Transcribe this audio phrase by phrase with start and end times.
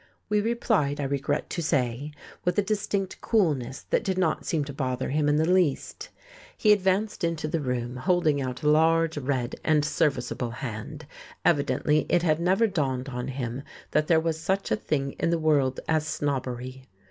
[0.29, 2.11] We replied, I regret to say,
[2.43, 6.09] with a distinct coolness that did not seem to bother him in the least.
[6.57, 11.05] He advanced into the room, holding out a large, red, and serviceable hand,
[11.45, 13.61] evidently it had never dawned on him
[13.91, 16.85] that there was such a thing in the world as snobbery.